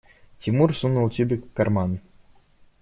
Тимур 0.39 0.73
сунул 0.75 1.11
тюбик 1.11 1.45
в 1.45 1.53
карман. 1.53 1.99